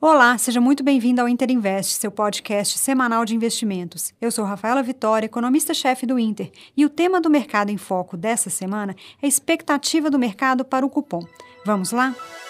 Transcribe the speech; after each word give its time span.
Olá, 0.00 0.38
seja 0.38 0.60
muito 0.60 0.84
bem-vindo 0.84 1.20
ao 1.20 1.28
Inter 1.28 1.50
Invest, 1.50 1.94
seu 1.94 2.12
podcast 2.12 2.78
semanal 2.78 3.24
de 3.24 3.34
investimentos. 3.34 4.14
Eu 4.20 4.30
sou 4.30 4.44
Rafaela 4.44 4.80
Vitória, 4.80 5.26
economista-chefe 5.26 6.06
do 6.06 6.20
Inter, 6.20 6.52
e 6.76 6.86
o 6.86 6.88
tema 6.88 7.20
do 7.20 7.28
Mercado 7.28 7.70
em 7.70 7.76
Foco 7.76 8.16
dessa 8.16 8.48
semana 8.48 8.94
é 9.20 9.26
a 9.26 9.28
expectativa 9.28 10.08
do 10.08 10.16
mercado 10.16 10.64
para 10.64 10.86
o 10.86 10.88
cupom. 10.88 11.26
Vamos 11.66 11.90
lá? 11.90 12.14
A 12.14 12.47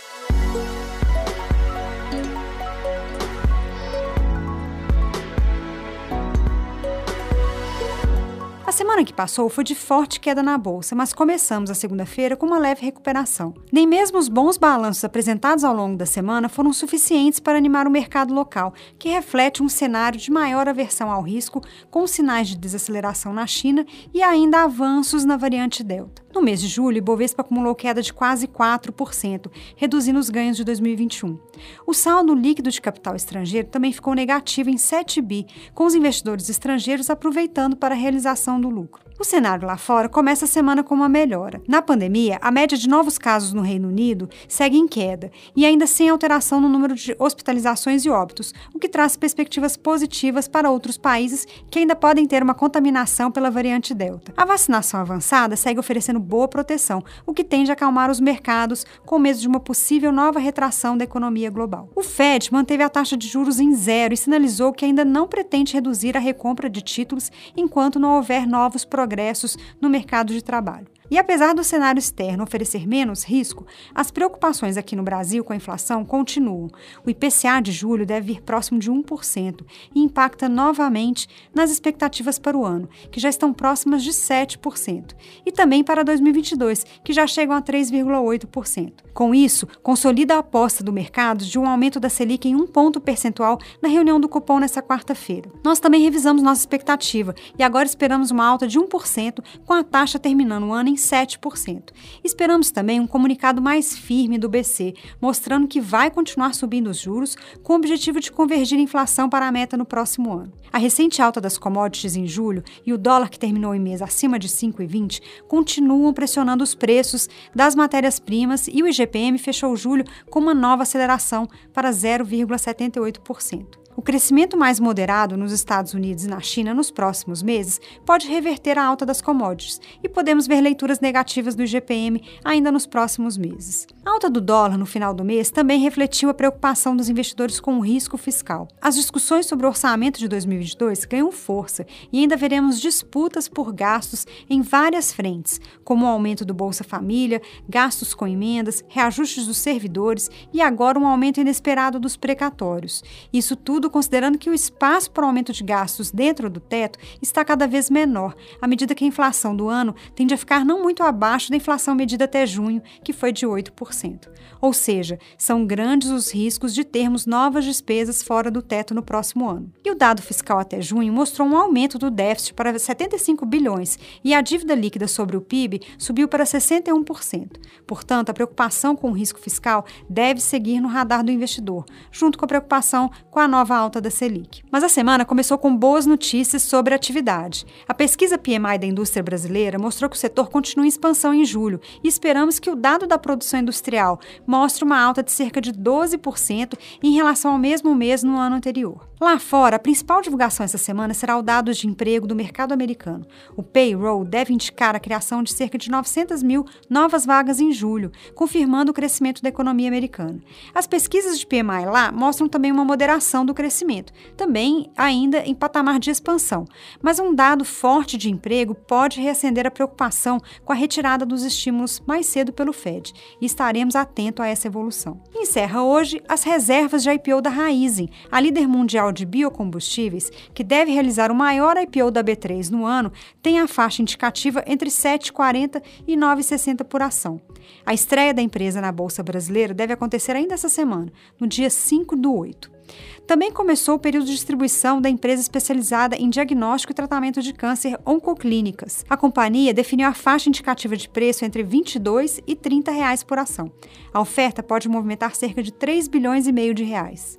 semana 8.78 9.04
que 9.04 9.12
passou 9.12 9.48
foi 9.48 9.64
de 9.64 9.74
forte 9.74 10.20
queda 10.20 10.40
na 10.40 10.56
bolsa, 10.56 10.94
mas 10.94 11.12
começamos 11.12 11.68
a 11.68 11.74
segunda-feira 11.74 12.36
com 12.36 12.46
uma 12.46 12.60
leve 12.60 12.84
recuperação. 12.84 13.52
Nem 13.72 13.88
mesmo 13.88 14.16
os 14.16 14.28
bons 14.28 14.56
balanços 14.56 15.02
apresentados 15.02 15.64
ao 15.64 15.74
longo 15.74 15.96
da 15.96 16.06
semana 16.06 16.48
foram 16.48 16.72
suficientes 16.72 17.40
para 17.40 17.58
animar 17.58 17.88
o 17.88 17.90
mercado 17.90 18.32
local, 18.32 18.72
que 18.96 19.08
reflete 19.08 19.64
um 19.64 19.68
cenário 19.68 20.20
de 20.20 20.30
maior 20.30 20.68
aversão 20.68 21.10
ao 21.10 21.22
risco, 21.22 21.60
com 21.90 22.06
sinais 22.06 22.46
de 22.46 22.56
desaceleração 22.56 23.32
na 23.32 23.48
China 23.48 23.84
e 24.14 24.22
ainda 24.22 24.62
avanços 24.62 25.24
na 25.24 25.36
variante 25.36 25.82
Delta. 25.82 26.27
No 26.38 26.44
mês 26.44 26.60
de 26.60 26.68
julho, 26.68 26.98
Ibovespa 26.98 27.42
acumulou 27.42 27.74
queda 27.74 28.00
de 28.00 28.12
quase 28.12 28.46
4%, 28.46 29.50
reduzindo 29.74 30.20
os 30.20 30.30
ganhos 30.30 30.56
de 30.56 30.62
2021. 30.62 31.36
O 31.84 31.92
saldo 31.92 32.32
líquido 32.32 32.70
de 32.70 32.80
capital 32.80 33.16
estrangeiro 33.16 33.66
também 33.66 33.92
ficou 33.92 34.14
negativo 34.14 34.70
em 34.70 34.78
7 34.78 35.20
bi, 35.20 35.44
com 35.74 35.84
os 35.84 35.96
investidores 35.96 36.48
estrangeiros 36.48 37.10
aproveitando 37.10 37.76
para 37.76 37.92
a 37.92 37.98
realização 37.98 38.60
do 38.60 38.70
lucro. 38.70 39.08
O 39.18 39.24
cenário 39.24 39.66
lá 39.66 39.76
fora 39.76 40.08
começa 40.08 40.44
a 40.44 40.48
semana 40.48 40.84
com 40.84 40.94
uma 40.94 41.08
melhora. 41.08 41.60
Na 41.66 41.82
pandemia, 41.82 42.38
a 42.40 42.52
média 42.52 42.78
de 42.78 42.88
novos 42.88 43.18
casos 43.18 43.52
no 43.52 43.62
Reino 43.62 43.88
Unido 43.88 44.28
segue 44.46 44.78
em 44.78 44.86
queda 44.86 45.32
e 45.56 45.66
ainda 45.66 45.88
sem 45.88 46.08
alteração 46.08 46.60
no 46.60 46.68
número 46.68 46.94
de 46.94 47.16
hospitalizações 47.18 48.04
e 48.04 48.10
óbitos, 48.10 48.54
o 48.72 48.78
que 48.78 48.88
traz 48.88 49.16
perspectivas 49.16 49.76
positivas 49.76 50.46
para 50.46 50.70
outros 50.70 50.96
países 50.96 51.48
que 51.68 51.80
ainda 51.80 51.96
podem 51.96 52.26
ter 52.26 52.44
uma 52.44 52.54
contaminação 52.54 53.28
pela 53.28 53.50
variante 53.50 53.92
Delta. 53.92 54.32
A 54.36 54.44
vacinação 54.44 55.00
avançada 55.00 55.56
segue 55.56 55.80
oferecendo 55.80 56.20
boa 56.28 56.46
proteção, 56.46 57.02
o 57.26 57.32
que 57.32 57.42
tende 57.42 57.70
a 57.70 57.74
acalmar 57.74 58.10
os 58.10 58.20
mercados 58.20 58.84
com 59.06 59.18
medo 59.18 59.38
de 59.38 59.48
uma 59.48 59.58
possível 59.58 60.12
nova 60.12 60.38
retração 60.38 60.96
da 60.96 61.04
economia 61.04 61.50
global. 61.50 61.88
O 61.96 62.02
Fed 62.02 62.52
manteve 62.52 62.82
a 62.82 62.90
taxa 62.90 63.16
de 63.16 63.26
juros 63.26 63.58
em 63.58 63.74
zero 63.74 64.12
e 64.12 64.16
sinalizou 64.16 64.72
que 64.72 64.84
ainda 64.84 65.04
não 65.04 65.26
pretende 65.26 65.72
reduzir 65.72 66.16
a 66.16 66.20
recompra 66.20 66.68
de 66.68 66.82
títulos 66.82 67.32
enquanto 67.56 67.98
não 67.98 68.16
houver 68.16 68.46
novos 68.46 68.84
progressos 68.84 69.56
no 69.80 69.88
mercado 69.88 70.34
de 70.34 70.42
trabalho. 70.42 70.86
E 71.10 71.18
apesar 71.18 71.54
do 71.54 71.64
cenário 71.64 71.98
externo 71.98 72.42
oferecer 72.44 72.86
menos 72.86 73.24
risco, 73.24 73.66
as 73.94 74.10
preocupações 74.10 74.76
aqui 74.76 74.94
no 74.94 75.02
Brasil 75.02 75.42
com 75.42 75.52
a 75.52 75.56
inflação 75.56 76.04
continuam. 76.04 76.68
O 77.04 77.10
IPCA 77.10 77.60
de 77.62 77.72
julho 77.72 78.04
deve 78.04 78.34
vir 78.34 78.42
próximo 78.42 78.78
de 78.78 78.90
1% 78.90 79.64
e 79.94 80.00
impacta 80.00 80.48
novamente 80.48 81.26
nas 81.54 81.70
expectativas 81.70 82.38
para 82.38 82.56
o 82.56 82.64
ano, 82.64 82.88
que 83.10 83.20
já 83.20 83.28
estão 83.28 83.52
próximas 83.52 84.02
de 84.02 84.10
7%, 84.10 85.14
e 85.46 85.52
também 85.52 85.82
para 85.82 86.04
2022, 86.04 86.84
que 87.02 87.12
já 87.12 87.26
chegam 87.26 87.56
a 87.56 87.62
3,8%. 87.62 88.92
Com 89.14 89.34
isso, 89.34 89.66
consolida 89.82 90.36
a 90.36 90.38
aposta 90.38 90.84
do 90.84 90.92
mercado 90.92 91.44
de 91.44 91.58
um 91.58 91.66
aumento 91.66 91.98
da 91.98 92.08
Selic 92.08 92.48
em 92.48 92.54
um 92.54 92.66
ponto 92.66 93.00
percentual 93.00 93.58
na 93.82 93.88
reunião 93.88 94.20
do 94.20 94.28
cupom 94.28 94.58
nesta 94.58 94.82
quarta-feira. 94.82 95.50
Nós 95.64 95.80
também 95.80 96.02
revisamos 96.02 96.42
nossa 96.42 96.60
expectativa 96.60 97.34
e 97.58 97.62
agora 97.62 97.86
esperamos 97.86 98.30
uma 98.30 98.46
alta 98.46 98.68
de 98.68 98.78
1%, 98.78 99.42
com 99.64 99.72
a 99.72 99.82
taxa 99.82 100.18
terminando 100.18 100.64
o 100.64 100.72
ano 100.72 100.90
em 100.90 100.96
7%. 100.98 101.90
Esperamos 102.22 102.70
também 102.70 103.00
um 103.00 103.06
comunicado 103.06 103.62
mais 103.62 103.96
firme 103.96 104.38
do 104.38 104.48
BC, 104.48 104.94
mostrando 105.20 105.68
que 105.68 105.80
vai 105.80 106.10
continuar 106.10 106.54
subindo 106.54 106.90
os 106.90 106.98
juros 106.98 107.36
com 107.62 107.72
o 107.72 107.76
objetivo 107.76 108.20
de 108.20 108.30
convergir 108.30 108.78
a 108.78 108.82
inflação 108.82 109.28
para 109.28 109.46
a 109.46 109.52
meta 109.52 109.76
no 109.76 109.84
próximo 109.84 110.32
ano. 110.32 110.52
A 110.72 110.78
recente 110.78 111.22
alta 111.22 111.40
das 111.40 111.56
commodities 111.56 112.16
em 112.16 112.26
julho 112.26 112.62
e 112.84 112.92
o 112.92 112.98
dólar 112.98 113.30
que 113.30 113.38
terminou 113.38 113.74
em 113.74 113.80
mês 113.80 114.02
acima 114.02 114.38
de 114.38 114.48
5,20 114.48 115.20
continuam 115.46 116.12
pressionando 116.12 116.62
os 116.62 116.74
preços 116.74 117.28
das 117.54 117.74
matérias-primas 117.74 118.68
e 118.68 118.82
o 118.82 118.88
IGPM 118.88 119.38
fechou 119.38 119.74
julho 119.76 120.04
com 120.30 120.38
uma 120.38 120.54
nova 120.54 120.82
aceleração 120.82 121.48
para 121.72 121.90
0,78%. 121.90 123.87
O 123.98 124.00
crescimento 124.00 124.56
mais 124.56 124.78
moderado 124.78 125.36
nos 125.36 125.50
Estados 125.50 125.92
Unidos 125.92 126.24
e 126.24 126.28
na 126.28 126.38
China 126.38 126.72
nos 126.72 126.88
próximos 126.88 127.42
meses 127.42 127.80
pode 128.06 128.28
reverter 128.28 128.78
a 128.78 128.84
alta 128.84 129.04
das 129.04 129.20
commodities 129.20 129.80
e 130.00 130.08
podemos 130.08 130.46
ver 130.46 130.60
leituras 130.60 131.00
negativas 131.00 131.56
do 131.56 131.64
IGPM 131.64 132.22
ainda 132.44 132.70
nos 132.70 132.86
próximos 132.86 133.36
meses. 133.36 133.88
A 134.06 134.10
alta 134.12 134.30
do 134.30 134.40
dólar 134.40 134.78
no 134.78 134.86
final 134.86 135.12
do 135.12 135.24
mês 135.24 135.50
também 135.50 135.80
refletiu 135.80 136.30
a 136.30 136.34
preocupação 136.34 136.96
dos 136.96 137.08
investidores 137.08 137.58
com 137.58 137.76
o 137.76 137.80
risco 137.80 138.16
fiscal. 138.16 138.68
As 138.80 138.94
discussões 138.94 139.46
sobre 139.46 139.66
o 139.66 139.68
orçamento 139.68 140.20
de 140.20 140.28
2022 140.28 141.04
ganham 141.04 141.32
força 141.32 141.84
e 142.12 142.20
ainda 142.20 142.36
veremos 142.36 142.80
disputas 142.80 143.48
por 143.48 143.72
gastos 143.72 144.28
em 144.48 144.62
várias 144.62 145.12
frentes, 145.12 145.60
como 145.82 146.06
o 146.06 146.08
aumento 146.08 146.44
do 146.44 146.54
Bolsa 146.54 146.84
Família, 146.84 147.42
gastos 147.68 148.14
com 148.14 148.28
emendas, 148.28 148.84
reajustes 148.88 149.44
dos 149.44 149.58
servidores 149.58 150.30
e 150.52 150.62
agora 150.62 151.00
um 151.00 151.06
aumento 151.06 151.40
inesperado 151.40 151.98
dos 151.98 152.16
precatórios. 152.16 153.02
Isso 153.32 153.56
tudo 153.56 153.87
considerando 153.90 154.38
que 154.38 154.50
o 154.50 154.54
espaço 154.54 155.10
para 155.10 155.24
o 155.24 155.26
aumento 155.26 155.52
de 155.52 155.64
gastos 155.64 156.10
dentro 156.10 156.48
do 156.48 156.60
teto 156.60 156.98
está 157.20 157.44
cada 157.44 157.66
vez 157.66 157.90
menor, 157.90 158.34
à 158.60 158.66
medida 158.66 158.94
que 158.94 159.04
a 159.04 159.06
inflação 159.06 159.54
do 159.54 159.68
ano 159.68 159.94
tende 160.14 160.34
a 160.34 160.38
ficar 160.38 160.64
não 160.64 160.82
muito 160.82 161.02
abaixo 161.02 161.50
da 161.50 161.56
inflação 161.56 161.94
medida 161.94 162.24
até 162.24 162.46
junho, 162.46 162.82
que 163.02 163.12
foi 163.12 163.32
de 163.32 163.46
8%. 163.46 164.28
Ou 164.60 164.72
seja, 164.72 165.18
são 165.36 165.64
grandes 165.64 166.10
os 166.10 166.32
riscos 166.32 166.74
de 166.74 166.84
termos 166.84 167.26
novas 167.26 167.64
despesas 167.64 168.22
fora 168.22 168.50
do 168.50 168.62
teto 168.62 168.94
no 168.94 169.02
próximo 169.02 169.48
ano. 169.48 169.72
E 169.84 169.90
o 169.90 169.94
dado 169.94 170.22
fiscal 170.22 170.58
até 170.58 170.80
junho 170.80 171.12
mostrou 171.12 171.46
um 171.46 171.56
aumento 171.56 171.98
do 171.98 172.10
déficit 172.10 172.54
para 172.54 172.76
75 172.76 173.46
bilhões 173.46 173.98
e 174.24 174.34
a 174.34 174.40
dívida 174.40 174.74
líquida 174.74 175.06
sobre 175.06 175.36
o 175.36 175.40
PIB 175.40 175.80
subiu 175.96 176.28
para 176.28 176.44
61%. 176.44 177.56
Portanto, 177.86 178.30
a 178.30 178.34
preocupação 178.34 178.96
com 178.96 179.10
o 179.10 179.14
risco 179.14 179.38
fiscal 179.38 179.84
deve 180.08 180.40
seguir 180.40 180.80
no 180.80 180.88
radar 180.88 181.24
do 181.24 181.30
investidor, 181.30 181.84
junto 182.10 182.38
com 182.38 182.44
a 182.44 182.48
preocupação 182.48 183.10
com 183.30 183.40
a 183.40 183.48
nova 183.48 183.76
alta 183.78 184.00
da 184.00 184.10
Selic. 184.10 184.62
Mas 184.70 184.84
a 184.84 184.88
semana 184.88 185.24
começou 185.24 185.56
com 185.56 185.74
boas 185.74 186.04
notícias 186.04 186.62
sobre 186.62 186.92
a 186.92 186.96
atividade. 186.96 187.64
A 187.86 187.94
pesquisa 187.94 188.36
PMI 188.36 188.78
da 188.78 188.86
indústria 188.86 189.22
brasileira 189.22 189.78
mostrou 189.78 190.10
que 190.10 190.16
o 190.16 190.20
setor 190.20 190.50
continua 190.50 190.84
em 190.84 190.88
expansão 190.88 191.32
em 191.32 191.44
julho 191.44 191.80
e 192.04 192.08
esperamos 192.08 192.58
que 192.58 192.70
o 192.70 192.76
dado 192.76 193.06
da 193.06 193.18
produção 193.18 193.60
industrial 193.60 194.20
mostre 194.46 194.84
uma 194.84 195.00
alta 195.00 195.22
de 195.22 195.32
cerca 195.32 195.60
de 195.60 195.72
12% 195.72 196.78
em 197.02 197.14
relação 197.14 197.52
ao 197.52 197.58
mesmo 197.58 197.94
mês 197.94 198.22
no 198.22 198.36
ano 198.36 198.56
anterior. 198.56 199.07
Lá 199.20 199.36
fora, 199.36 199.74
a 199.74 199.80
principal 199.80 200.22
divulgação 200.22 200.62
essa 200.62 200.78
semana 200.78 201.12
será 201.12 201.36
o 201.36 201.42
dado 201.42 201.74
de 201.74 201.88
emprego 201.88 202.24
do 202.24 202.36
mercado 202.36 202.72
americano. 202.72 203.26
O 203.56 203.64
payroll 203.64 204.24
deve 204.24 204.54
indicar 204.54 204.94
a 204.94 205.00
criação 205.00 205.42
de 205.42 205.52
cerca 205.52 205.76
de 205.76 205.90
900 205.90 206.40
mil 206.40 206.64
novas 206.88 207.26
vagas 207.26 207.58
em 207.58 207.72
julho, 207.72 208.12
confirmando 208.36 208.92
o 208.92 208.94
crescimento 208.94 209.42
da 209.42 209.48
economia 209.48 209.88
americana. 209.88 210.40
As 210.72 210.86
pesquisas 210.86 211.36
de 211.36 211.44
PMI 211.44 211.86
lá 211.86 212.12
mostram 212.12 212.48
também 212.48 212.70
uma 212.70 212.84
moderação 212.84 213.44
do 213.44 213.52
crescimento, 213.52 214.12
também 214.36 214.88
ainda 214.96 215.40
em 215.40 215.54
patamar 215.54 215.98
de 215.98 216.10
expansão. 216.10 216.64
Mas 217.02 217.18
um 217.18 217.34
dado 217.34 217.64
forte 217.64 218.16
de 218.16 218.30
emprego 218.30 218.72
pode 218.72 219.20
reacender 219.20 219.66
a 219.66 219.70
preocupação 219.70 220.40
com 220.64 220.72
a 220.72 220.76
retirada 220.76 221.26
dos 221.26 221.42
estímulos 221.42 222.00
mais 222.06 222.26
cedo 222.26 222.52
pelo 222.52 222.72
Fed, 222.72 223.12
e 223.40 223.46
estaremos 223.46 223.96
atentos 223.96 224.44
a 224.44 224.48
essa 224.48 224.68
evolução. 224.68 225.20
Encerra 225.34 225.82
hoje 225.82 226.22
as 226.28 226.44
reservas 226.44 227.02
de 227.02 227.10
IPO 227.10 227.42
da 227.42 227.50
Raizen, 227.50 228.08
a 228.30 228.38
líder 228.38 228.68
de 229.12 229.24
Biocombustíveis, 229.24 230.30
que 230.54 230.64
deve 230.64 230.92
realizar 230.92 231.30
o 231.30 231.34
maior 231.34 231.76
IPO 231.76 232.10
da 232.10 232.22
B3 232.22 232.70
no 232.70 232.86
ano, 232.86 233.12
tem 233.42 233.58
a 233.58 233.68
faixa 233.68 234.02
indicativa 234.02 234.62
entre 234.66 234.90
7,40 234.90 235.82
e 236.06 236.16
9,60 236.16 236.84
por 236.84 237.02
ação. 237.02 237.40
A 237.84 237.94
estreia 237.94 238.34
da 238.34 238.42
empresa 238.42 238.80
na 238.80 238.92
Bolsa 238.92 239.22
Brasileira 239.22 239.74
deve 239.74 239.92
acontecer 239.92 240.34
ainda 240.36 240.54
essa 240.54 240.68
semana, 240.68 241.12
no 241.38 241.46
dia 241.46 241.70
5 241.70 242.16
do 242.16 242.34
8. 242.34 242.78
Também 243.26 243.52
começou 243.52 243.96
o 243.96 243.98
período 243.98 244.24
de 244.24 244.32
distribuição 244.32 245.00
da 245.00 245.10
empresa 245.10 245.42
especializada 245.42 246.16
em 246.16 246.30
diagnóstico 246.30 246.92
e 246.92 246.94
tratamento 246.94 247.42
de 247.42 247.52
câncer 247.52 247.98
Oncoclínicas. 248.06 249.04
A 249.08 249.16
companhia 249.16 249.74
definiu 249.74 250.08
a 250.08 250.14
faixa 250.14 250.48
indicativa 250.48 250.96
de 250.96 251.08
preço 251.08 251.44
entre 251.44 251.62
R$ 251.62 251.68
22 251.68 252.40
e 252.46 252.56
30 252.56 252.90
reais 252.90 253.22
por 253.22 253.38
ação. 253.38 253.70
A 254.12 254.20
oferta 254.20 254.62
pode 254.62 254.88
movimentar 254.88 255.34
cerca 255.34 255.62
de 255.62 255.72
3 255.72 256.08
bilhões 256.08 256.46
e 256.46 256.52
meio 256.52 256.72
de 256.72 256.84
reais. 256.84 257.38